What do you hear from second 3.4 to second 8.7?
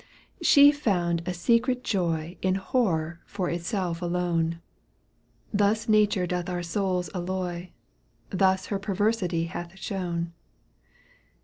itself alone, Thus Nature doth our souls alloy, Thus